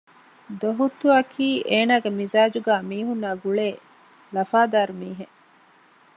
ދޮހުއްތުއަކީ 0.61 1.47
އޭނާގެ 1.69 2.09
މިޒާޖުގައި 2.17 2.83
މީހުންނާއި 2.89 3.39
ގުޅޭ 3.43 3.67
ލަފާދާރު 4.35 4.93
މީހެއް 5.01 5.35